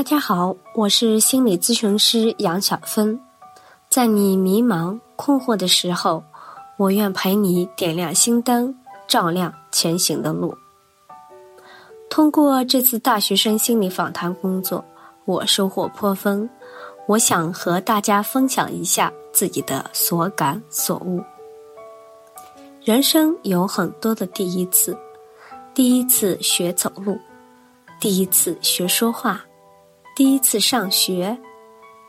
[0.00, 3.20] 大家好，我是心理咨询师杨小芬。
[3.90, 6.24] 在你迷茫困惑的时候，
[6.78, 8.74] 我愿陪你点亮心灯，
[9.06, 10.56] 照亮前行的路。
[12.08, 14.82] 通过这次大学生心理访谈工作，
[15.26, 16.48] 我收获颇丰。
[17.06, 21.22] 我想和大家分享一下自己的所感所悟。
[22.82, 24.96] 人生有很多的第一次：
[25.74, 27.18] 第一次学走路，
[28.00, 29.44] 第一次学说话。
[30.16, 31.38] 第一次上学，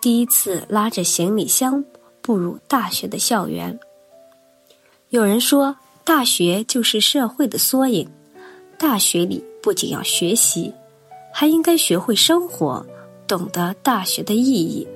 [0.00, 1.84] 第一次拉着行李箱
[2.22, 3.78] 步入大学的校园。
[5.08, 8.08] 有人说，大学就是社会的缩影。
[8.78, 10.72] 大学里不仅要学习，
[11.32, 12.84] 还应该学会生活，
[13.26, 14.86] 懂得大学的意义。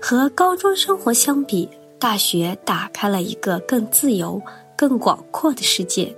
[0.00, 4.40] 和高中生活相比，大学打开了一个更自由、
[4.76, 6.14] 更广阔的世界。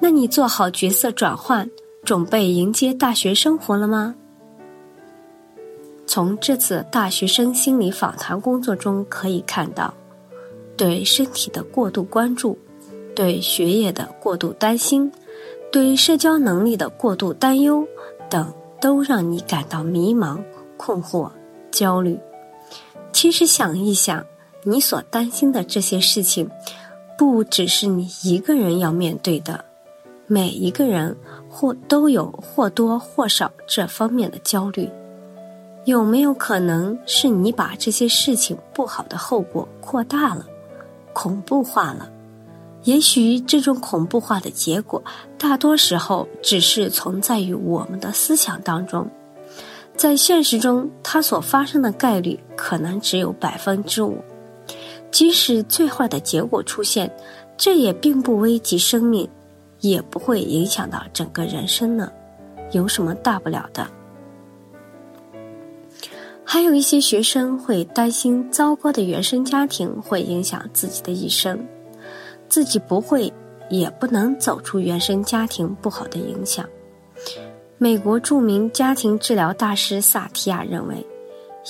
[0.00, 1.70] 那你做好角色转换，
[2.04, 4.14] 准备迎接大学生活了吗？
[6.08, 9.92] 从这次大学生心理访谈工作中可以看到，
[10.74, 12.58] 对身体的过度关注，
[13.14, 15.12] 对学业的过度担心，
[15.70, 17.86] 对社交能力的过度担忧
[18.30, 20.42] 等，都让你感到迷茫、
[20.78, 21.30] 困惑、
[21.70, 22.18] 焦虑。
[23.12, 24.24] 其实想一想，
[24.64, 26.48] 你所担心的这些事情，
[27.18, 29.62] 不只是你一个人要面对的，
[30.26, 31.14] 每一个人
[31.50, 34.88] 或都有或多或少这方面的焦虑。
[35.88, 40.44] 有没有可能是你把这些事情不好的后果扩大了、
[41.14, 42.10] 恐怖化了？
[42.82, 45.02] 也许这种恐怖化的结果，
[45.38, 49.10] 大多时候只是存在于我们的思想当中，
[49.96, 54.18] 在现实中，它所发生的概率可能只有百分之五。
[55.10, 57.10] 即使最坏的结果出现，
[57.56, 59.26] 这也并不危及生命，
[59.80, 62.12] 也不会影响到整个人生呢，
[62.72, 63.86] 有什么大不了的？
[66.50, 71.62] 还有一些学生会担心糟糕的原生家庭会影响自己的一生，
[72.48, 73.30] 自己不会
[73.68, 76.64] 也不能走出原生家庭不好的影响。
[77.76, 81.06] 美国著名家庭治疗大师萨提亚认为，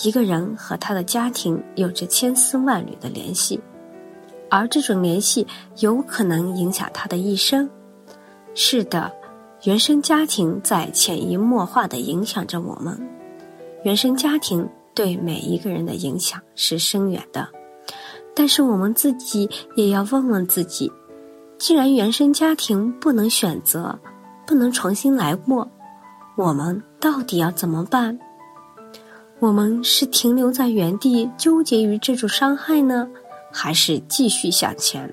[0.04, 3.58] 一个人和他的家庭有着千丝万缕的联系，
[4.48, 5.44] 而这种联系
[5.80, 7.68] 有可能影响他的一生。
[8.54, 9.12] 是的，
[9.64, 12.96] 原生家庭在潜移默化地影响着我们。
[13.84, 17.48] 原生家庭对每一个人的影响是深远的，
[18.34, 20.90] 但是我们自己也要问问自己：
[21.58, 23.96] 既然原生家庭不能选择，
[24.46, 25.68] 不能重新来过，
[26.36, 28.18] 我们到底要怎么办？
[29.38, 33.08] 我们是停留在原地纠结于这种伤害呢，
[33.52, 35.08] 还是继续向前？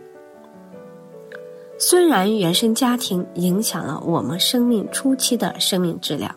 [1.77, 6.35] 虽然原生家庭影响了我们生命初期的生命质量。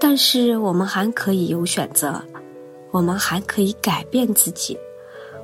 [0.00, 2.20] 但是我们还可以有选择，
[2.90, 4.76] 我们还可以改变自己，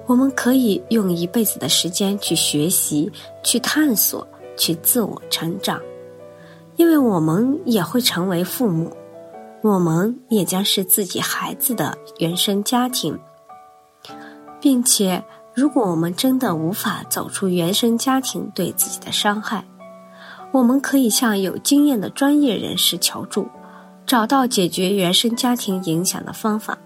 [0.07, 3.13] 我们可以用一辈子的时间去学习、
[3.45, 5.79] 去探索、去自我成长，
[6.77, 8.91] 因为我们也会成为父母，
[9.61, 13.17] 我们也将是自己孩子的原生家庭，
[14.59, 15.23] 并且，
[15.55, 19.63] 如果我们真的无法走出原生家庭对自己的伤害，
[20.51, 23.47] 我们可以向有经验的专业人士求助。
[24.07, 26.79] 找到解决原生家庭影响的方法。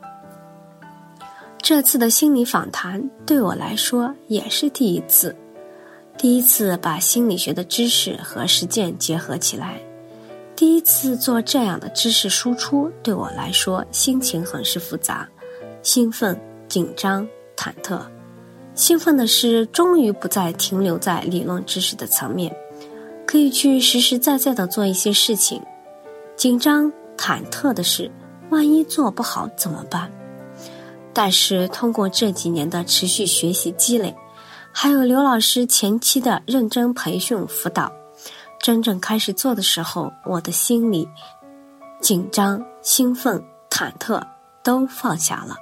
[1.62, 5.36] 这次的心理访谈对我来说也是第一次，
[6.16, 9.78] 第一次把心理学的知识和实践结合起来，
[10.56, 15.28] 第一次做这样的知识输出，对我来说心情很是复杂，
[15.82, 18.00] 兴奋、紧张、忐忑。
[18.74, 22.50] 兴奋的是，终于不再停留在理论知识的层面，
[23.26, 25.60] 可以去实实在在的做一些事情。
[26.36, 26.90] 紧张。
[27.20, 28.10] 忐忑的是，
[28.48, 30.10] 万一做不好怎么办？
[31.12, 34.16] 但是通过这几年的持续学习积累，
[34.72, 37.92] 还有刘老师前期的认真培训辅导，
[38.62, 41.06] 真正开始做的时候，我的心里
[42.00, 44.22] 紧张、兴奋、忐忑
[44.62, 45.54] 都放下了。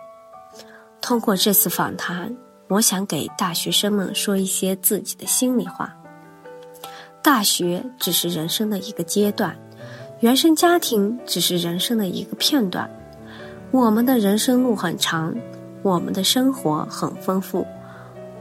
[1.00, 2.36] 通过这次访谈，
[2.68, 5.92] 我想给大学生们说一些自己的心里话。
[7.20, 9.58] 大学只是人生的一个阶段。
[10.20, 12.90] 原生家庭只是人生的一个片段，
[13.70, 15.32] 我们的人生路很长，
[15.84, 17.64] 我们的生活很丰富。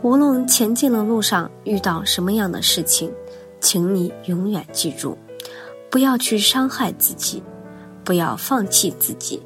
[0.02, 3.12] 无论前进的路上遇到什么样的事情，
[3.60, 5.16] 请你永远记住，
[5.92, 7.44] 不要去伤害自己，
[8.04, 9.40] 不要放弃自己，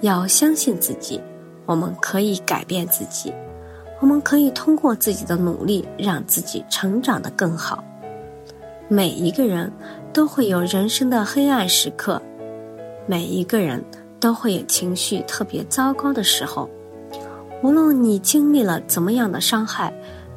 [0.00, 1.20] 要相信自己。
[1.66, 3.30] 我们可以改变自己，
[4.00, 7.84] 我们可以通过自己的努力让自己成长得更好。
[8.88, 9.70] 每一个人。
[10.12, 12.20] 都会有人生的黑暗时刻，
[13.06, 13.84] 每一个人
[14.18, 16.68] 都会有情绪特别糟糕的时候。
[17.62, 19.92] 无论你经历了怎么样的伤害，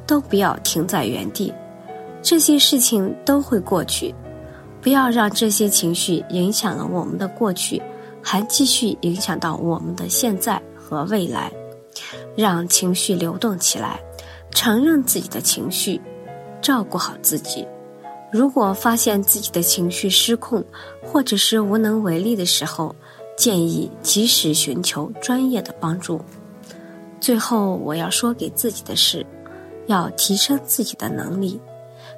[0.06, 1.52] 都不要停在原地。
[2.22, 4.14] 这些事情都会过去，
[4.80, 7.82] 不要让这些情绪影响了我们的过去，
[8.22, 11.50] 还继续影响到我们的现在和未来。
[12.36, 14.00] 让情绪流动起来，
[14.50, 16.00] 承认自己的情绪，
[16.60, 17.66] 照顾好自己。
[18.34, 20.64] 如果发现自己的情绪失控，
[21.00, 22.92] 或者是无能为力的时候，
[23.36, 26.20] 建议及时寻求专业的帮助。
[27.20, 29.24] 最后，我要说给自己的是，
[29.86, 31.60] 要提升自己的能力，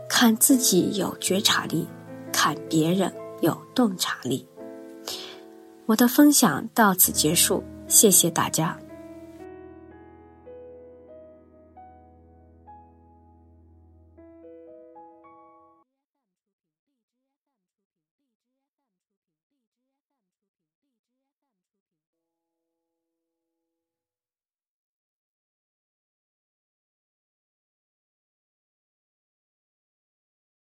[0.08, 1.86] 看自己有觉察力，
[2.32, 4.48] 看别人有洞察力。
[5.84, 8.74] 我的分享到此结束，谢谢大家。